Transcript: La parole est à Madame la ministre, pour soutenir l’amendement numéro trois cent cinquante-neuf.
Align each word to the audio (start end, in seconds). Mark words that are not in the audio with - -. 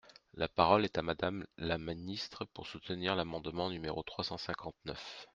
La 0.33 0.47
parole 0.47 0.83
est 0.83 0.97
à 0.97 1.03
Madame 1.03 1.45
la 1.59 1.77
ministre, 1.77 2.43
pour 2.45 2.65
soutenir 2.65 3.15
l’amendement 3.15 3.69
numéro 3.69 4.01
trois 4.01 4.23
cent 4.23 4.39
cinquante-neuf. 4.39 5.27